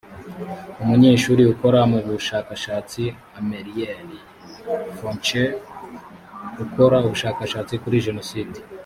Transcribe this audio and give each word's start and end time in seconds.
umunyeshuri 0.83 1.41
ukora 1.53 1.79
mu 1.91 1.99
bushakashatsi 2.07 3.01
amelie 3.39 3.89
faucheux 4.97 5.53
ukora 6.63 6.97
ubushakashatsi 7.07 7.73
kuri 7.83 8.05
jenoside 8.07 8.57